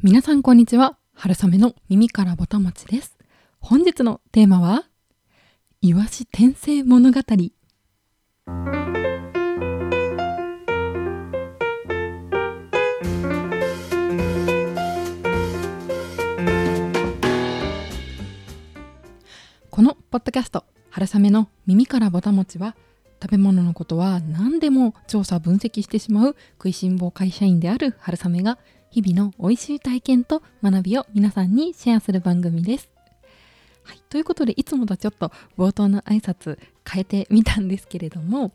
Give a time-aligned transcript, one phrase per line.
[0.00, 0.96] 皆さんこんにちは。
[1.12, 3.18] 春雨の耳からぼたもちです。
[3.58, 4.84] 本日のテーマは
[5.80, 7.20] イワシ転生物語。
[19.68, 22.76] このポッドキャスト春雨の耳からぼたもちは
[23.20, 28.58] 食べ物のことは何でも調査分析してしまう食いしん坊会社員である春雨が
[28.90, 32.88] 日々の美味しい体験と学びを皆さんにシェアする番組です。
[33.84, 38.52] はい、ということでいつもとちょっと冒頭の挨拶変えてみたんですけれども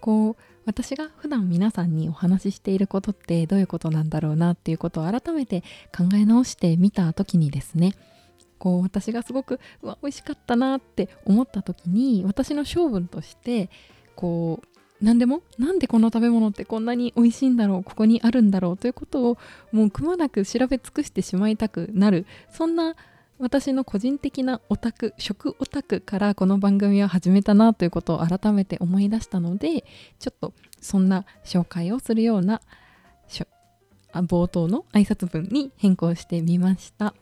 [0.00, 0.36] こう
[0.66, 5.62] 私が普段皆さんにお話ししていることってどういうことなんだろうなっていうことを改めて
[5.96, 7.94] 考え直してみた時にですね
[8.58, 13.70] こう私がすごくうわ美味しかったなって思った時に私の性分として
[14.16, 15.42] こう何でも？
[15.58, 17.84] なんでこの食べ物ってこんなに美味しいんだろう？
[17.84, 18.76] ここにあるんだろう？
[18.76, 19.38] ということを
[19.72, 22.26] もうくまなく調べ尽くしてしまいたくなる。
[22.50, 22.94] そんな
[23.38, 29.84] 私の個人的なオタク食オタクからこの番組を始めたなということを改めて思い出したので
[30.20, 32.60] ちょっとそんな紹介をするような
[34.14, 37.12] 冒頭の挨拶文に変更してみました。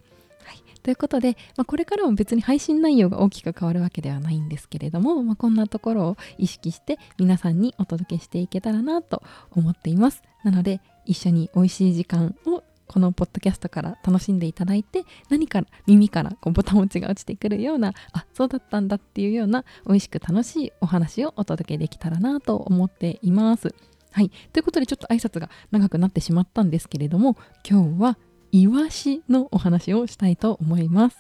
[0.83, 10.23] ということで、まあ、これからも別に配信内容が大きく変わるわけではないんですけれども、まあ、こんなところを意識して皆さんにお届けしていけたらなと思っています。
[10.45, 23.75] なので一緒に美味しい時間をこのポッドキャストから楽しんでいただいて何か耳からこうボタン持ちが落ちてくるようなあそうだったんだっていうような美味しく楽しいお話をお届けできたらなと思っています。
[24.11, 24.31] はい。
[24.53, 28.19] ということでちょっと挨拶が長くなってしまったんですけれども今日は
[28.53, 31.17] イワシのお話をしたいと思います、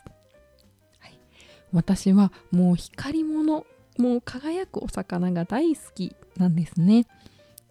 [0.99, 1.19] はい、
[1.73, 3.65] 私はもう光り物
[3.99, 7.07] もう輝くお魚が大好きなんですね。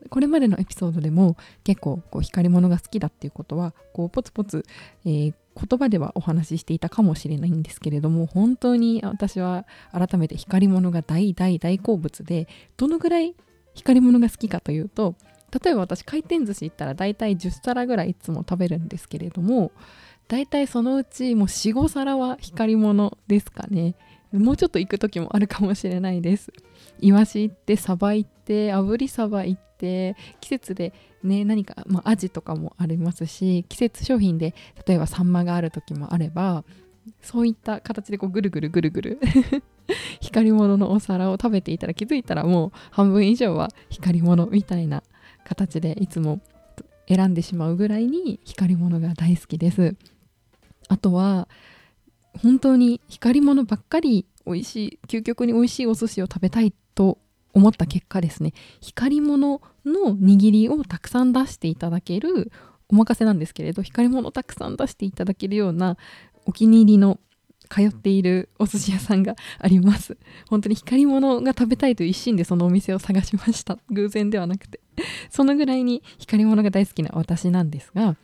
[0.09, 4.66] これまでのエピソードでも結構こう光り物が好きだっていうことはこうポツポツ、
[5.06, 12.47] えー、言葉ではお話ししていたかもしれないんですけれども本当に私は改めて光り物が大大大好物で
[12.78, 13.36] どのぐらい
[13.75, 15.16] 光り物が好きかというと
[15.63, 19.72] 例えば私回転寿司行ったら大体10皿ぐらいいつも食べるんですけれども
[20.28, 23.95] 大体そのうちもう45皿は光り物ですかね。
[24.31, 26.53] もうちょっと行く時もあるかもしれないです。
[27.01, 34.53] イワシ行ってサバ行って炙りサバ行って季節でね何か、まあ、アジとかもありますし季節商品で
[34.85, 36.63] 例えばサンマがある時もあれば
[37.22, 39.19] そういった形でこうぐるぐるぐるぐる
[40.22, 45.03] 光り物のお皿を食べていたら気づいたらもう半分以上は光り物みたいな
[45.46, 46.41] 形でいつも
[47.07, 49.96] 選んでしまうぐらいに光り物が大好きです。
[50.88, 51.47] あとは
[52.41, 57.18] 本当に光り物ばっかり美味しい究極に美味しいお寿司を食べたいと
[57.53, 58.53] 思った結果ですね。
[58.80, 62.51] 光り物の握りをたくさん出していただける
[62.90, 65.97] お任せなんですけれど光り物たくさん出していただけるような
[66.46, 67.19] お気に入りの
[67.69, 70.18] 通っているお寿司屋さんがあります。
[70.50, 73.78] 本当に光り物が食べたいという一心でそのお店を探しました。
[73.90, 74.81] 偶然ではなくて。
[75.29, 78.18] そのぐらいに光り物が大好きな私なんですが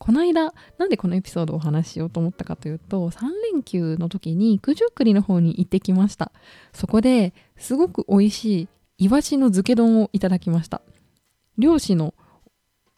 [0.00, 6.32] この間なんでこのエピソードをお話ししようと思ったかというと3連休の時に九十九里の方に行ってきました。
[6.72, 8.68] そこですごく美味しい
[9.04, 10.80] イワシの漬け丼をいただきました。
[11.58, 12.14] 漁師の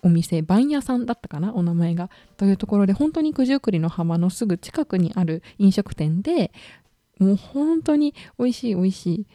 [0.05, 2.09] お店番屋さんだったかなお名前が。
[2.37, 6.53] というところで本当に九十九里の浜のすぐ近くにある飲食店で
[7.19, 9.27] もう本当に美味しい美味しい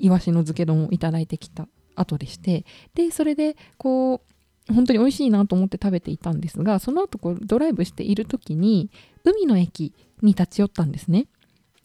[0.00, 1.68] イワシの漬け丼をいただいてきた。
[1.96, 2.64] 後でして
[2.94, 4.22] でそれでこ
[4.68, 8.90] う本当に美味しいなと思って食べていたんですがその後こうドライブしている時に
[9.24, 11.26] 海の駅に立ち寄ったんですね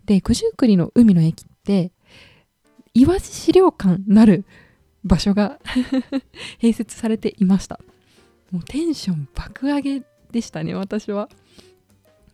[0.05, 1.91] で九十九里の海の駅って
[2.93, 4.45] イワシ資料館なる
[5.03, 5.59] 場所が
[6.59, 7.79] 併設されていました
[8.51, 11.29] もうテンション爆上げでしたね私は。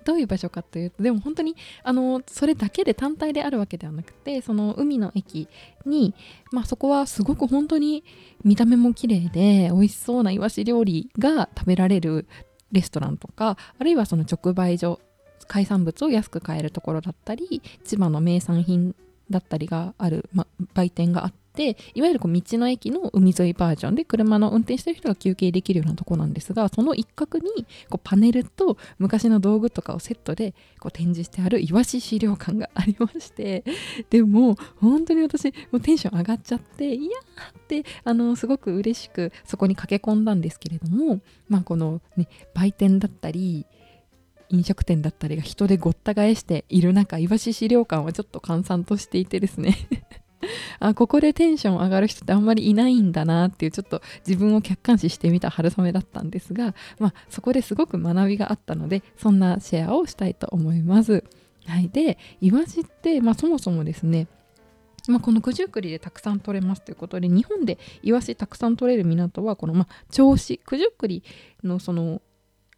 [0.07, 5.50] どういう場所かというとでも本当にあのそれだけで単体であるわけではなくてその海の駅
[5.85, 6.16] に、
[6.53, 8.06] まあ、そこはすごく本当に
[8.45, 12.25] 見た目も綺麗で美味しそうなイワシ料理が食べられる
[12.72, 15.01] レストランとかあるいはその直売所
[15.50, 18.95] 海産物を安く買えるところだったり千葉の名産品
[19.30, 33.63] だったりがある、ま、売店があってていわゆるこう道の駅の海沿いバージョンで車の運転してる人が休憩できるようなとこなんですがその一角にこうパネルと昔の道具とかをセットでこう展示してあるイワシ資料館がありまして
[34.12, 43.65] でも本当に私もうテンション上がっちゃっていやーってあのすごく嬉しくそこに駆け込んだんですけれどもまあこのね売店だったり
[44.50, 49.75] 飲食店だったりが人でごった返している中イワシ資料館はちょっと閑散としていてですね。
[50.80, 61.24] あここでテンション上がる人ってあんまりいないんだなっていうちょっと自分を客観視してみた春雨だったんですが、まあ、そこですごく学びがあったのでそんなシェアをしたいと思います。
[61.66, 64.28] はい、でイワシって、まあ、そもそもですね
[65.07, 71.22] まあ、この九十九里でたくさん取れますということで日本でイワシたくさん取れる港はこの、まあ、銚子九十九里
[71.63, 72.22] のその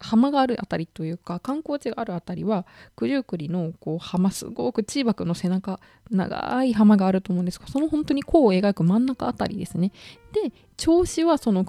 [0.00, 2.66] 浜があるあたりというか観光地がある辺りは
[2.96, 5.78] 九十九里のこう浜すごくチーバくの背中
[6.10, 9.92] 長い浜があると思うんですがその本当に弧を描く真ん中あたりですね。
[10.32, 11.64] で銚子はその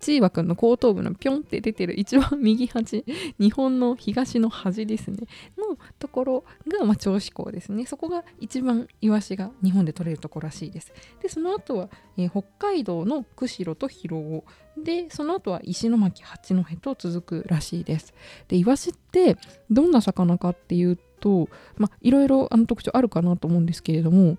[0.00, 3.04] チーバくんの後頭部のピョンって出てる一番右端
[3.38, 5.18] 日本の東の端ですね
[5.56, 7.86] のところが、まあ、銚子港ですね。
[7.86, 10.92] そこが一番イワシが日本で取れるところらしいです。
[11.22, 14.44] でその後は、えー、北海道の釧路と広尾。
[14.82, 18.14] でその後は石巻八戸と続くらしいです。
[18.48, 19.36] でイワシって
[19.70, 24.38] どんな魚かっていうとまあいろいろあの特徴あるかなと思うんですけれども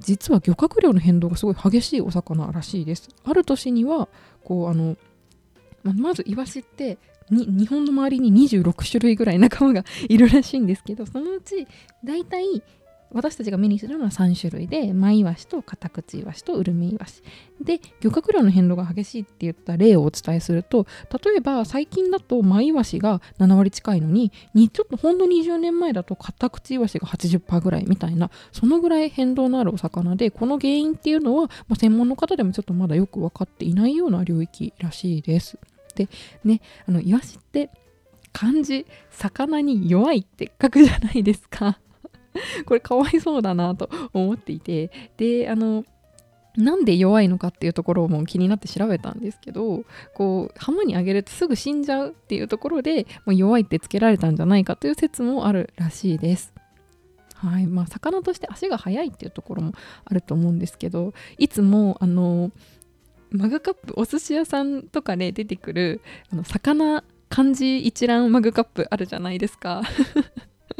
[0.00, 3.08] 実は漁獲量の変動がすごい激しいお魚らしいです。
[3.24, 4.08] ある年には
[4.44, 4.96] こうあの
[5.82, 6.98] ままずイワシって
[7.30, 11.66] 日本の周りに26種類ぐらい仲間がいるらしいんですけどそのうち
[12.04, 12.62] 大体
[13.12, 17.22] 私たちが目にするのは3種類でマイワシとカタクチイワシとウルミイワシ
[17.60, 20.86] で漁獲量の変動が激しいって言った例をお伝えすると
[21.24, 35.58] 例えば最近だとマイワシが7割近いのににちょっとほんの20年前だとカタクチイワシが80%ぐらいみたいなそのぐらい変動のあるお魚でこの原因っていうのは、まあ、専門の方でもちょっとまだよく分かっていないような領域らしいです。
[35.94, 36.08] で
[36.44, 37.70] ねあのイワシって
[38.32, 41.78] 漢字魚に弱いって書くじゃないですか
[42.66, 45.84] これかわいそうだなと思っていてであの
[46.56, 49.84] なんで弱いのかっていうところも気になって調べたんですけど
[50.14, 56.54] こう浜にあげるとすぐ死んじゃうっていうところでもう弱いってつけられたんじゃないかという説もあるらしいです。
[57.34, 59.72] はいまあ、魚として足が速いっていうところも
[60.06, 62.50] あると思うんですけどいつもあの
[63.30, 66.00] マグカップお寿司屋さんとかで出てくる
[66.32, 69.82] あの魚漢字一覧マグカップあるじゃないですか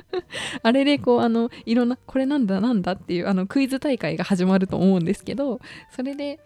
[0.62, 5.60] あれでこうあのいろんなこれなんだなんだっていうあのクイズ大会が始まると思うんですけど
[5.90, 6.40] それで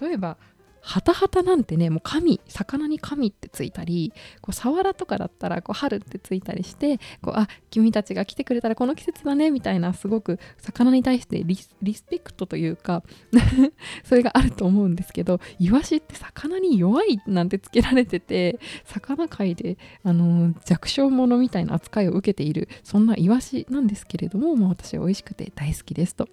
[0.00, 0.36] 例えば
[0.80, 13.02] ハタハタなんてねもう神魚に神ってついたりこうサワラとかだったらこう春ってついたりしてこうあ君たちが来てくれたらこの季節だねみたいなすごく魚に対してリスペクトというか
[14.04, 26.28] それがあると思うんですけどイワシって魚に弱いなんてつけられてて魚界であの弱小者みたいな扱いを受けているそんなイワシなんですけれども、まあ、私は美味しくて大好きですと。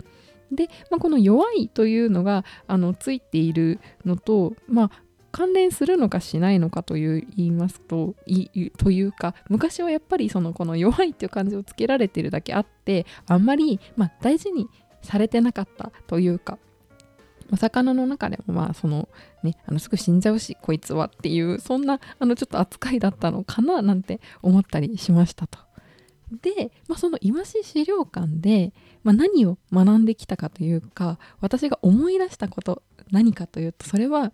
[0.52, 4.92] で、まあ、この弱いというのがあのついているのと、まあ、
[5.32, 14.68] 関連するのかしないのかという言いますといというか昔はやっぱりそのこの弱いっていう感じをつけられてるだけあってあんまり、まあ、大事に
[15.02, 16.58] されてなかったというか
[17.52, 19.08] お魚の中でもまあその
[19.44, 25.67] ねあのすぐ死んじゃうしこいつはっていうそんなあのちょっと扱いだったのかななんて思ったりしましたと。
[26.32, 34.32] で、まあ、そのイワシ資料館で、まあ、何を学んできたかというか私が思い出したこと何かというとそれは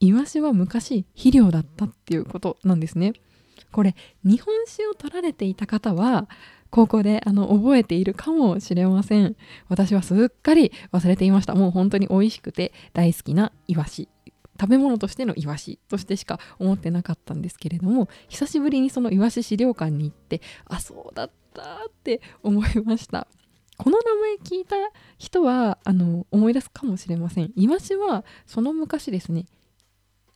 [0.00, 3.14] イワシは昔肥料だったっていうことなんですね。
[3.72, 3.94] これ
[4.24, 6.28] 日本酒を取られていた方は
[6.70, 9.36] 高校であの覚えているかもしれません。
[9.68, 11.54] 私はすっかり忘れていました。
[11.54, 14.08] もう本当に美味しくて大好きなイワシ。
[14.60, 23.26] 食べ物としてのイワシとしてしか思ってなかったんですけれども久しぶりにそのイワシ資料館に行ってあそうだったって思いました。
[23.78, 24.76] この名前聞いた
[25.18, 27.52] 人はあの思い出すかもしれません。
[27.56, 29.44] イワシはその昔ですね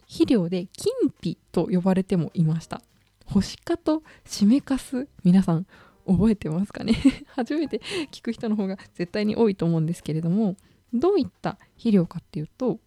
[0.03, 2.83] 肥料でキンピと呼ばれてもいました。
[3.27, 5.09] 干しかとしめかす？
[5.25, 5.67] 皆さん
[6.07, 6.95] 覚えてますかね？
[7.37, 10.57] 初めて聞く人の方が絶対に多いと思うんですけれども
[10.93, 12.81] どういった肥料かっていうと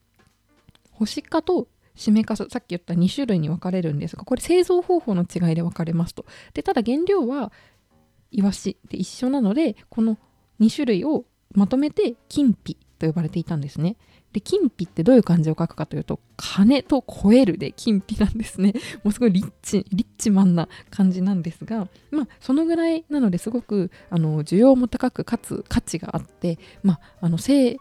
[0.94, 6.26] 干しかと締めかすさっき言った2種類に分かれるんですがこれ製造方法の違いで分かれますと。
[6.54, 7.52] でただ原料は
[8.32, 10.18] イワシで一緒なのでこの
[10.60, 13.96] 2種類をまとめて金皮と呼ばれていたんですね。
[14.32, 18.74] で金皮ってどういう漢字を書くかというと金と超えるで金皮なんですね。
[19.04, 27.78] もうすごいリッチリッチマンな感じなんですがまあそのぐらいなのですごくあの需要も高くかつ価値があってまああの西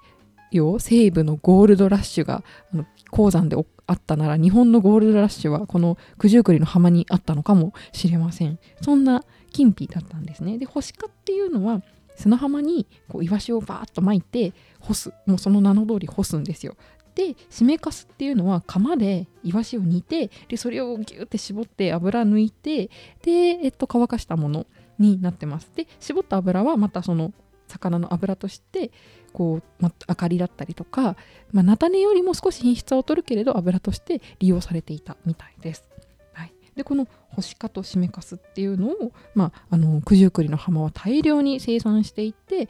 [0.53, 3.57] 洋西部のゴールドラッシュがあの鉱山で
[3.87, 8.59] あったなら日本のゴールドラッシュはこの九十九里の浜にあったのかもしれません。
[8.81, 10.59] そんな金皮だったんですね。
[10.59, 11.83] で干しかっていうのは
[12.17, 15.13] 砂浜にこうイワシをバーッと巻いて干す。
[15.27, 16.77] もうその名の通り干すんですよ。
[17.15, 22.89] で締めかすっていうのは釜でイワシを煮てでそれをギューって絞って油抜いて
[23.23, 23.31] で、
[23.63, 24.67] えっと、乾かしたもの
[24.99, 25.71] になってます。
[25.75, 27.33] で絞った油はまたその
[27.69, 28.91] 魚の油として
[29.33, 31.17] こう、ま、明かりだったりとか、
[31.53, 35.85] まあ、菜種よりも少し品質は劣るけれど油として利用されていたみたいです。
[36.33, 42.69] はい、でこの干しかとしめかすっていうのを、まあ、あの九十九里の浜は大量に生産していて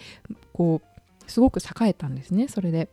[0.53, 2.89] こうすごく栄えたんですねそれで。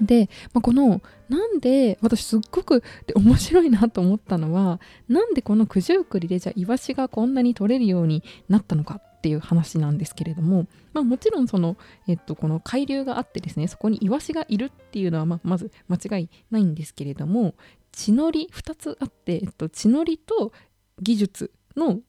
[0.00, 2.82] で、まあ、このなんで私すっごく
[3.14, 11.76] 面白いなと思ったのはなんでこの九十九里でじゃあイワシがこんなに取れるようになったのかっていう話なんですけれども、まあ、もちろんその、
[12.08, 17.54] えっと、この海流があってですねそこにイワシがいるっていうのはままず間違いないんですけれども
[17.92, 20.52] 地のり2つあって、えっと、地のりと
[21.00, 22.00] 技術の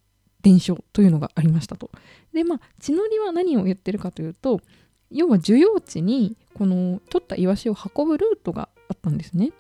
[0.42, 1.92] 伝承というのがありましたと。
[2.34, 4.60] でまあ地のりは何を言ってるかというと
[5.12, 9.52] 要は受容地にこの取ったイワシを運ぶルートがあったんですね。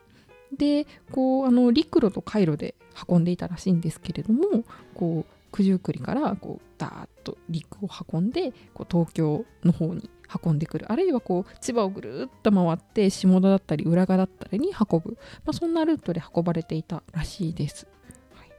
[0.57, 2.73] でこうあの陸路と海路で
[3.07, 4.63] 運んでいたらしいんですけれども
[4.95, 10.09] こう九十九里からこうダーッと陸を運んでこう東京の方に
[10.43, 17.87] 運んでくるあるいはこう千葉をぐるっと回って下田だったり浦賀だったりに運ぶ、まあ、そんなルートで運ばれていたらしいです。
[18.35, 18.49] はい、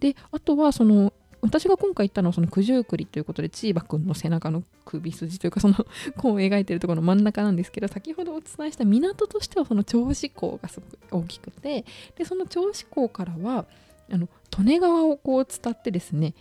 [0.00, 5.74] であとはその私が今回行ったのはその九十九里ということでチーバくんの背中の首筋というかその
[6.16, 10.80] 弧を描いてるところの真ん中なんですけど先ほどお伝えした港としてはその銚子港がす
[11.10, 11.84] ごく大きくて
[12.16, 13.66] でその銚子港からは
[14.10, 14.28] あの
[14.58, 16.34] 利根川をこう伝ってですね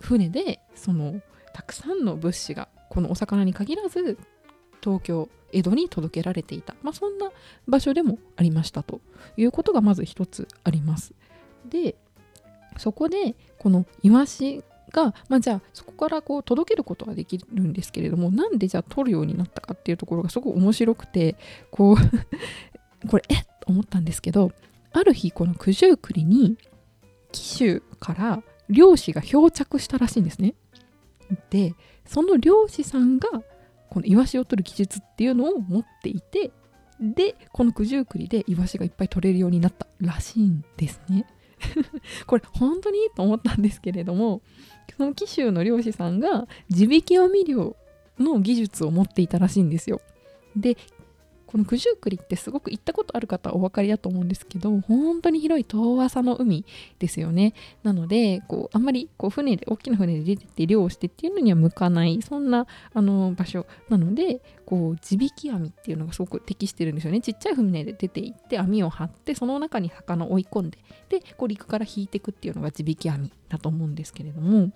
[0.00, 1.20] 船でその
[1.52, 4.18] たくさんの物資がこのお魚に限らず
[4.82, 7.30] 東京江戸に届けられていた、まあ、そんな
[7.66, 9.00] 場所でもありましたと。
[9.36, 11.12] いうことがまず一つあります。
[11.68, 11.96] で
[12.78, 21.36] そこでこのイワシが、まあ、じゃあそこからこう届けることができるんですけれどもなんでじゃあ取るようになったかっていうところがすごく面白くて
[21.70, 21.96] こう
[23.08, 23.44] これえっ？
[23.60, 24.52] と思ったんですけど
[24.92, 26.56] ある日この九十九里に
[27.32, 30.54] 紀州から漁師が漂着したらしいんですね。
[31.50, 31.74] で
[32.06, 33.28] その漁師さんが
[33.88, 36.50] このイワシを取る技術っていうのを持っていて
[37.00, 41.26] でこの九十九里でイワシがいっぱい取れるようになったらしいんですね。
[42.26, 44.40] これ本当にと思ったんですけれども
[44.96, 47.76] その紀州の漁師さんが地引き網漁
[48.18, 50.00] の技術を持っていたらしいんですよ。
[50.56, 50.76] で
[51.50, 56.64] この九十九里ってすごく行ったことある方はお分かりだと思うんですけど本当に広い遠浅の海
[57.00, 57.54] ですよね。
[57.82, 63.66] なのでこうあんまりこう船で大きな船で出てって漁をしてっていうのには向かないそんなあの場所。
[63.88, 67.20] なのでこう地引き網っていうのがすごく適してるんですよね。
[67.20, 70.78] ちっちゃい船で出て行って網を張ってその中に魚を追い込んで
[71.08, 74.70] でこう陸から引いていくっていうのが地引き網だと思うんですけれども。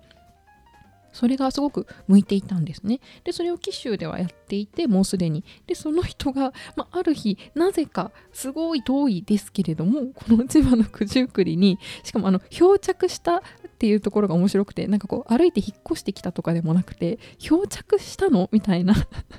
[1.15, 2.99] それがすごく向いていたんですね。
[3.23, 5.45] で、それを紀州ではやっていて、もうすでに。
[5.65, 13.41] で、その人が、まあ、る日、なぜか、すごい遠いですけれども、この千葉の九十九里に、しかも、あの、漂着したっ
[13.79, 18.49] ていうところが面白くて、なんかこう、歩いて引っ越してきたとかでもなくて、漂着したの？
[18.51, 18.93] みたいな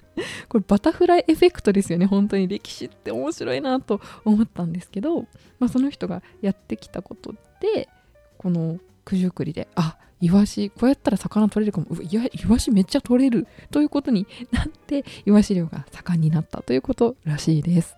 [0.48, 2.06] これ、バタフライエフェクトですよね。
[2.06, 5.26] 本当に歴史って面白いなと思ったんですけど、
[5.58, 7.90] まあ、その人がやってきたことで、
[8.38, 17.96] この九十九里で、あ、イワシこうやったら魚取れるかもいやイワシめっちゃ取れるということになってイワシ漁が盛んになったということらしいです。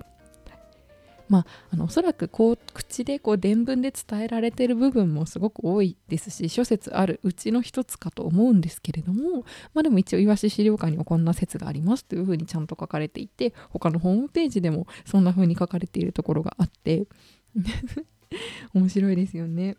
[1.28, 9.44] まあ、あのおそらくこう口でこう伝聞で伝えられてる部分もすごく多いですし諸説あるうちの一つかと思うんですけれども、
[9.74, 17.06] まあ、でも一応イワシ資料館にはこんな説がありますというふうにちゃんと書かれていて他のホームページでもそんなふうに書かれているところがあって
[18.72, 19.76] 面白いですよね。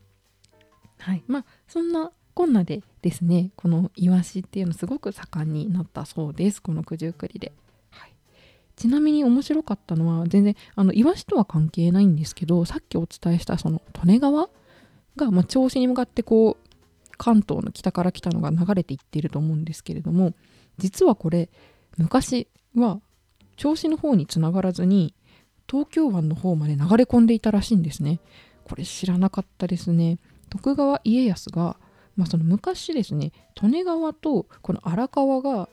[1.00, 6.62] はいまあそんなこんなでですねこのイワシっていうのすごく盛んになったそうです。
[6.62, 7.52] この九十九里で、
[7.92, 8.14] はい、
[8.78, 14.50] ちなみに面白かったのは全然あのイワシとは関係ないんですけどさっきお伝えしたその利根川
[15.18, 16.70] が、まあ、銚子に向かってこう
[17.18, 20.34] 関東の北から来たのが流れていってると思うんですけれども
[20.78, 21.50] 実はこれ
[21.98, 23.02] 昔は
[23.58, 25.14] 銚子の方につながらずに
[25.70, 28.22] 東京湾の方まで流れ込んでいたらしいんですね。
[28.64, 30.20] これ知らなかったですね。
[30.50, 31.76] 徳川家康が
[32.20, 33.32] まあ、その昔ですね
[33.64, 35.70] 利根川とこの荒川が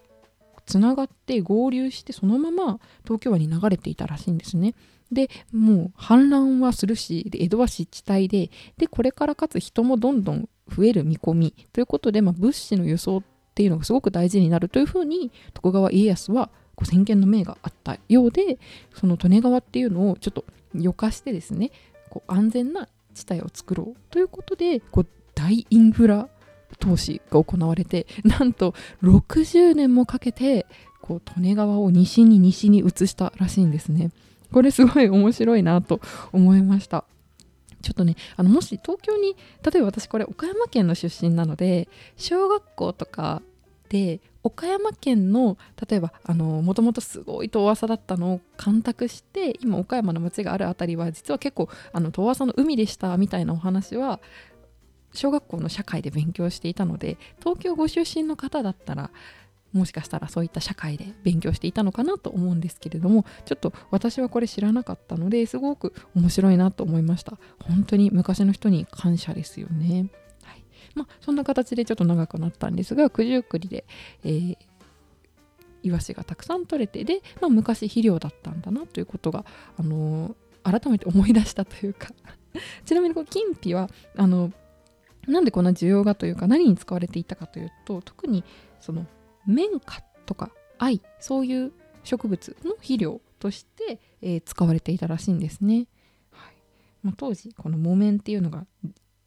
[0.65, 4.75] つながって合流してそのまま東京湾に流れていたらしいんですね。
[5.11, 11.55] でもう氾濫はするしで江戸は湿地帯ででこれからかつ人もどんどん増える見込み。
[11.73, 13.23] ということで、まあ、物資の輸送っ
[13.55, 14.69] ていうのがすごく大事になる。
[14.69, 18.59] というふうに徳川家康はこう先見の明があったようで
[18.95, 21.73] その利根川っていうのをちょっとよかしてですね
[22.09, 24.01] こう安全な地帯を作ろう。
[24.11, 26.29] ということでこう大インフラ
[26.79, 30.67] 投資が行われて なんと60年もかけて
[31.01, 34.11] こう利根川を西に西に移したらしいんですね。
[34.53, 36.01] これすごい面白いなと
[36.33, 37.05] 思いました。
[37.83, 43.43] ちょっとねあのもし東京に例えば私これ岡山県の出身なので小学校とか
[43.89, 45.57] で岡山県の
[45.89, 54.21] 例えばもともとすごい遠浅だったのを干拓して今岡山の町がある辺りは実は結構あの遠浅の海でしたみたいなお話は
[55.17, 59.11] 小学校の社会で勉強していたので東京ご出身の方だったら
[59.73, 67.39] もしかしたらそういった社会で勉強していたのかなと思うんですけれどもちょっと私はこれ知らなかったのですごく面白いなと思いました。
[67.61, 70.09] 本当に昔の人に感謝ですよね。
[70.43, 70.65] はい。
[70.95, 73.85] まあそんな形でちょっと長くなったんですが九十九里で、
[74.25, 74.57] えー、
[75.83, 79.45] イワシがたくさん取れてで、まあ、昔肥料だったんだなということが、
[79.79, 82.09] あのー、改めて思い出したというか。
[82.87, 84.51] ちなみにこの金皮はあの
[85.27, 88.45] なんでこんな需要がというか何に使われていたかというと特に
[88.81, 89.07] その
[89.47, 91.73] 綿花とか藍そういう
[92.05, 95.87] 植物の肥料として、えー、使われていたらしいんですね。
[96.31, 96.55] はい
[97.03, 98.67] まあ、当時この木綿っていうのが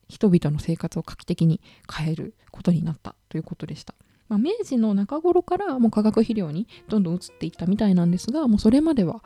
[0.07, 3.93] 人々の生活を画期的に変えることになったということでした。
[4.27, 9.23] まあ、明治の中頃からもう化学肥料にどんどん移っていったみたいなんですがもうそれまでは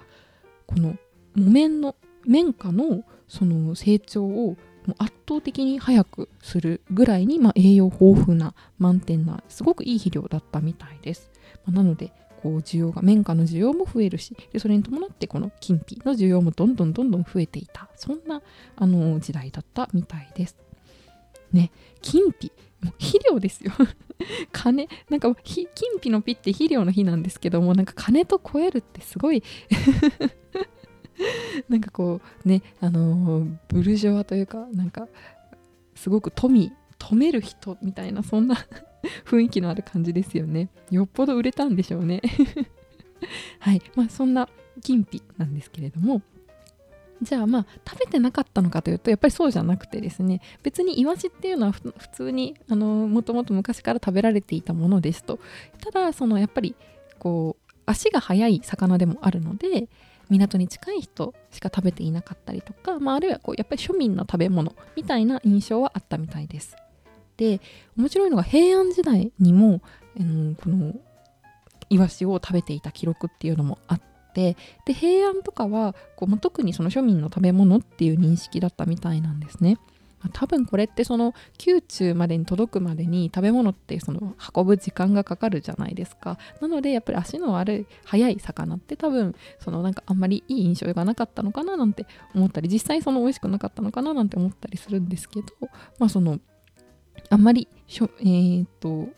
[0.65, 0.96] この
[1.36, 11.32] 木綿の綿花のその成長をもう圧倒的に早くするぐらいに、まあ、栄養豊富な満点なすごくいい肥料だったみたいです、
[11.66, 12.12] まあ、なので
[12.44, 17.88] こう需要が綿花の需要も増えるしでそれに伴ってこの金皮の需要もどんどんどんどん増えていた。
[17.96, 18.42] そんな
[18.75, 20.58] あの時代だったみたいです。
[21.54, 21.72] ね
[22.02, 23.72] 金皮もう肥料ですよ。
[24.52, 25.68] 金なんか金
[26.02, 29.42] 皮のピって肥料の日なんですけどもなんか金と超えるってすごい。
[31.70, 35.08] なんかこうねあのー、ブルジョワというかなんか
[35.96, 38.56] すごく富止める人みたいなそんな
[39.25, 40.70] 雰囲気のある感じですよね。
[40.89, 42.22] よっぽど売れたんでしょうね。
[43.60, 43.82] はい。
[43.96, 44.48] まあそんな
[44.82, 46.22] 金皮なんですけれども。
[47.22, 50.42] じゃあまあ食べてなかったのかというとやっぱりそうじゃなくてですね。
[50.62, 55.39] 別にイワシっていうのは普通にあのもともと昔から食べられていたものですと。
[55.82, 56.75] ただそのやっぱり
[57.20, 59.89] こう足が速い魚でもあるので
[60.30, 66.75] 港に近い人しか食べていなかったりとか、まあ、あるいはこうやっぱり庶民の食べ物みたいな印象はあったみたいです。
[67.38, 67.62] で
[67.98, 69.82] 面白いのが平安時代にも、
[70.20, 70.93] あのこの
[71.89, 74.02] イワシを食べていた記録っていうのもあっ
[74.34, 79.78] てで平安とかはこうま、特にその庶民の食べ物っていう認識だったみたいなんですね。
[80.32, 81.34] 多分これってその
[81.66, 86.38] 宮中までに届くまでに食べ物ってその運ぶ時間がかかるじゃないですか。
[86.62, 95.48] なのでやっぱり足の悪い速い魚って多分そのなんかあんまりいい印象がなかったのかななんて思ったり実際その美味しくなかったのかななんて思ったりするんですけど
[96.00, 96.40] まあその
[97.30, 99.10] あんまりしょえー、っと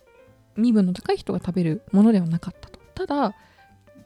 [0.58, 2.80] 身分の高い人が食べるものではなかったと。
[2.96, 3.36] ただ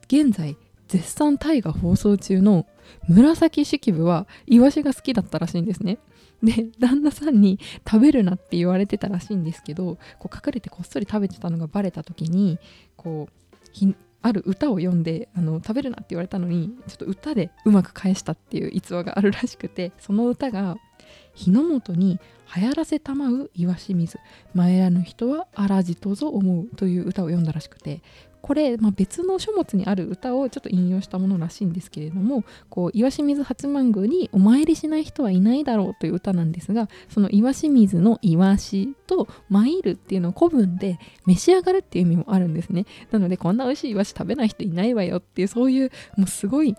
[0.08, 0.58] 現在
[0.88, 2.66] 絶賛タイが放送中の
[3.08, 5.98] 紫式部はイワシが好きだったらしいんですね。
[6.44, 12.60] で旦那さんに食べるなって言われてたらしいんですけどこう隠れてこっそり食べてたのがバレた時に
[12.96, 20.78] こうある歌を読んであの食べるなって言われたのにちょっと歌でうまく返したっていう逸話があるらしくてその歌が
[21.36, 22.20] 「日の本に
[22.56, 24.20] 流行らせたまう岩清水。
[24.54, 28.02] 参らぬ人は荒じとぞ思う」という歌を読んだらしくて
[28.42, 46.76] これ、まあ、別の書物にある歌をちょっと引用したものらしいんですけれどもこう岩清水八幡宮にお参りしない人はいないだろうという歌なんですがその岩清水のイワシと参るっていうのを古文で召し上がるっていう意味もあるんですねなのでこんな美味しいイワシ食べない人いないわよっていうそういうもうすごい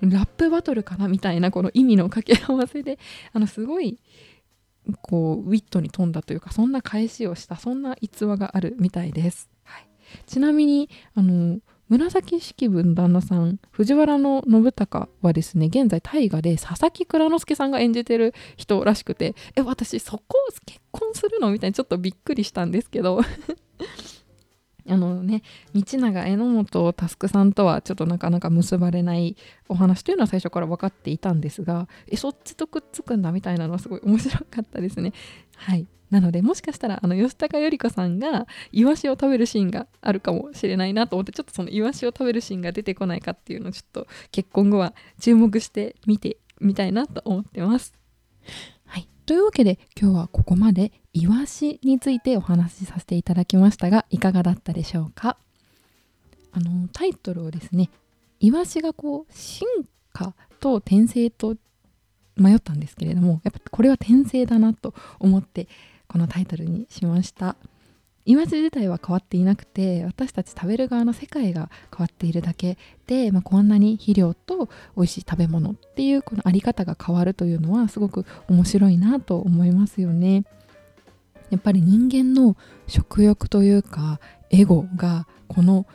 [0.00, 2.98] ラップバトルかなみたいなこの意味の掛け合わせで
[3.32, 3.98] あのすごい
[5.02, 9.50] こうウィットに富んだというかそんな返しをしたそんな逸話があるみたいです。
[10.26, 23.20] ちなみにあの紫式部の旦那さん藤原の信孝はですね現在大河で佐々木蔵之介さんが演じてる人らしくてえ私そこを結婚するのみたいにちょっとびっくりしたんですけど。
[24.90, 25.42] あのね
[25.74, 29.36] 道長榎本佑さんとはちょっとなかなか結ばれない
[29.68, 35.12] お話というのは最初から分かっていたんですがえそっちとくっつくんだみたいなのはすごい面白かったですね。
[35.56, 35.86] はい。
[36.10, 47.92] なのでもしかしたらあの吉高由里子さんがイワシを食べるシーンがあるかもしれないなと思ってちょっとそのイワシを食べるシーンが出てこないかっていうのをちょっと結婚後は注目して見てみたいなと思ってます。
[48.86, 55.36] はい、というわけで今日はここまでイワシについてお話しさせていただきましたがいかがだったでしょうか？
[56.52, 57.90] あのタイトルをですね
[58.40, 59.68] イワシがこう進
[60.12, 61.56] 化と転生と
[62.36, 65.68] 迷ったんですけれどもやっぱこれは転生だなと思って
[66.08, 67.56] このタイトルにしました
[68.28, 74.66] イメージ自体は変わっていなくて私たち食べる側の世界が変わっているだけで、まあ、こんなに肥料と
[74.96, 80.44] 美味しい食べ物っていうこのあり方が変わるというのはすごく面白いなと思いますよね。
[81.48, 82.54] やっぱり人間の
[82.86, 85.86] 食欲というかエゴがこの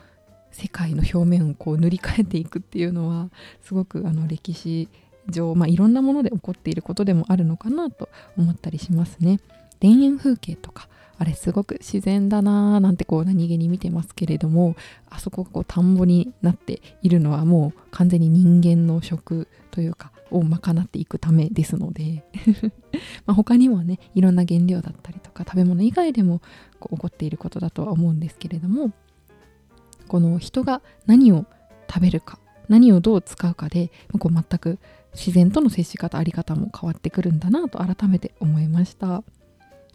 [0.50, 3.30] 世界の表面をこう塗り替えていくっていうのは
[3.62, 4.90] すごくあの歴史
[5.30, 9.40] 上、まあ、いろんなもので起こっていることでもあるのかなと思ったりしますね。
[9.84, 14.78] 田園風景とかあれすごく自然だなーなんてこう何気に見てますけれども
[15.10, 22.24] あそこがこう田んぼになっているのはもう完全に人間の食というかを賄っていくためですので
[23.28, 26.42] ま他にもねいろんな原料だったりとか食べ物以外でも
[26.80, 28.94] こう起こっていることだとは思うんですけれども
[30.08, 31.46] この人が何を
[31.90, 34.80] 食べるか何をどう使うかでこう全く
[35.14, 39.24] 自然との接し方あり方も変わってくるんだなと改めて思いました。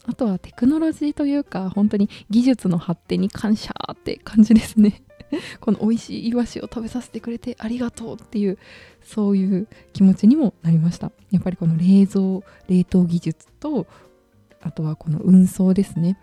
[0.08, 5.02] あとはテクノロジーというか本当に技術の発展に感謝って感じですね。
[5.60, 8.56] この美味しいイワシを食べさせてくれてありがとうっていう
[9.02, 11.12] そういう気持ちにもなりました。
[11.30, 13.86] やっぱりこの冷蔵冷凍技術と
[14.62, 16.18] あとはこの運送ですね。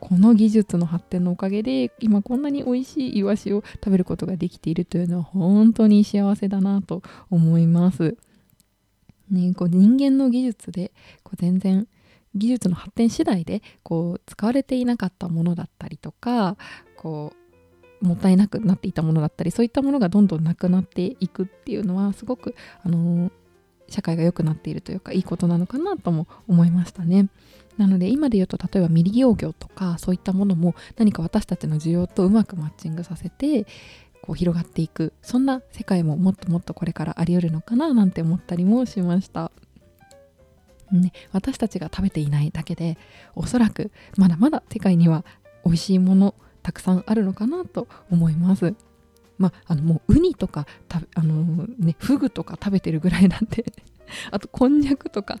[0.00, 8.16] この技術の発展のおかげで今こんなに美味しいイワシを食べることができているというのは本当に幸せだなと思います。
[9.30, 10.90] ね、こう人間の技術で
[11.22, 11.86] こう全然
[12.34, 16.56] 技術の発展次第でこう使われていなかったものだったりとか
[16.96, 17.48] こう
[18.00, 23.32] もったいなくなっていたものだったりそういったものがどんどんなくなっていくっていうのはすごく、あのー、
[23.88, 27.28] 社会が良くなっているというかいいことなのかなとも思いましたね。
[27.76, 33.66] なので今で言うと例えば未利用魚とかそういったものも何か私たちの需要とうまくマッチングさせて
[34.20, 39.52] こう広がっていくそんな世界ももっともっとこれからあり得るのかななんて思ったりもしました。
[40.92, 42.96] ね、私たちが食べていないだけで
[43.34, 45.24] おそらくまだまだ世界には
[45.64, 48.74] 美味しいものたくさんあるのかなと思います。
[49.38, 50.66] まあ、あのもうウニとか
[51.14, 53.64] あの、ね、フグとか食べてるぐらいなんで。
[54.30, 55.38] あとこんにゃくとか。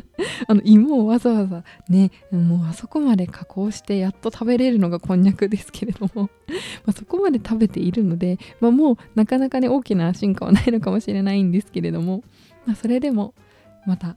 [0.46, 6.30] あの芋をわざわざねもうあそこまで加工してやっと食べれるのがこんにゃくですけれども。
[6.84, 12.22] まそこまで食べているので、まあ、もうなかなかね大きな進化はないのかもしれないんですけれども、
[12.66, 13.34] まあ、それでも
[13.86, 14.16] また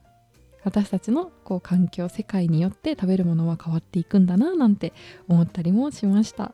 [0.63, 4.93] 私たちのこう環境世界によって食べるものは変わっていくんだななんて
[5.27, 6.53] 思ったりもしました。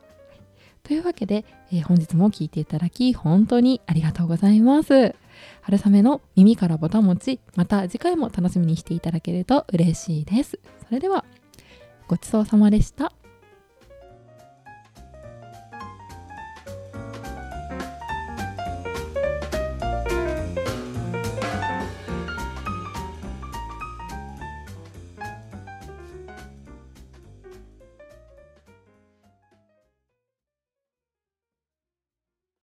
[0.82, 5.14] というわけで、えー、本日も聴いていただき本当にありがとうございます。
[5.62, 10.58] 春雨の耳からボタン持ち、また次回も楽しみにしていただけると嬉しいです。
[10.86, 11.24] それでは、
[12.08, 13.12] ごちそうさまでした。